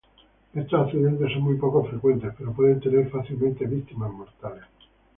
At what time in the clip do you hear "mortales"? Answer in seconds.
4.11-4.63